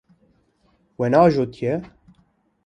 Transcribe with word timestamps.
We 0.99 1.07
neajotiye. 1.11 1.73